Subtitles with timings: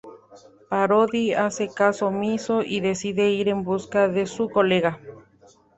[0.71, 4.99] Parodi hace caso omiso y decide ir en busca de su colega.